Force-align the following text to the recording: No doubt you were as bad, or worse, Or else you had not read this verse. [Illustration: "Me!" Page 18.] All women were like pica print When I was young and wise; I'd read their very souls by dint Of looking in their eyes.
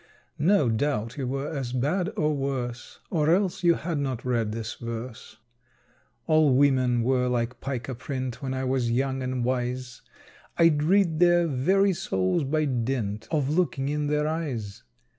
No 0.39 0.67
doubt 0.67 1.15
you 1.15 1.27
were 1.27 1.47
as 1.55 1.73
bad, 1.73 2.11
or 2.17 2.35
worse, 2.35 2.97
Or 3.11 3.29
else 3.29 3.61
you 3.63 3.75
had 3.75 3.99
not 3.99 4.25
read 4.25 4.51
this 4.51 4.73
verse. 4.73 5.37
[Illustration: 6.25 6.25
"Me!" 6.25 6.25
Page 6.25 6.33
18.] 6.33 6.35
All 6.35 6.55
women 6.57 7.03
were 7.03 7.27
like 7.27 7.61
pica 7.61 7.93
print 7.93 8.41
When 8.41 8.55
I 8.55 8.63
was 8.63 8.89
young 8.89 9.21
and 9.21 9.45
wise; 9.45 10.01
I'd 10.57 10.81
read 10.81 11.19
their 11.19 11.45
very 11.45 11.93
souls 11.93 12.43
by 12.43 12.65
dint 12.65 13.27
Of 13.29 13.49
looking 13.51 13.89
in 13.89 14.07
their 14.07 14.27
eyes. 14.27 14.81